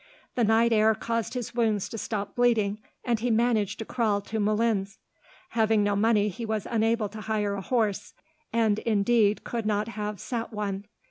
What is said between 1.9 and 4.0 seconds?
stop bleeding, and he managed to